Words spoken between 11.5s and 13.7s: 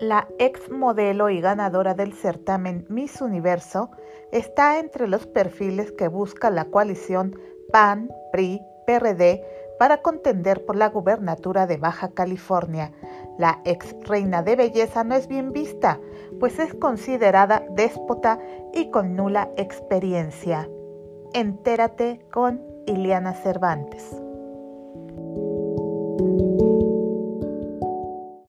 de Baja California. La